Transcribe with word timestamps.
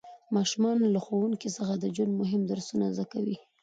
ماشومان 0.35 0.77
له 0.93 0.99
ښوونکي 1.05 1.49
څخه 1.57 1.73
د 1.77 1.85
ژوند 1.95 2.13
مهم 2.21 2.41
درسونه 2.51 2.85
زده 2.95 3.05
کوي 3.13 3.35